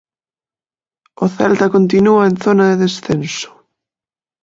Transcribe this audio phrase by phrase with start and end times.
[1.23, 3.51] O Celta continúa en zona de descenso.